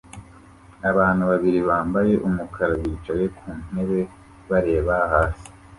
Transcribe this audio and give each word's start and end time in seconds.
Abantu 0.89 1.23
babiri 1.31 1.59
bambaye 1.69 2.13
umukara 2.27 2.73
bicaye 2.81 3.25
ku 3.37 3.45
ntebe 3.67 3.99
bareba 4.49 4.93
hasi 5.11 5.47